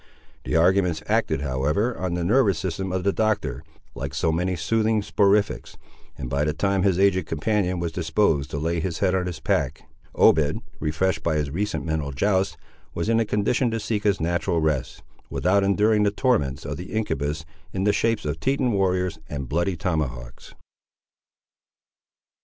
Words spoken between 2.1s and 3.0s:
the nervous system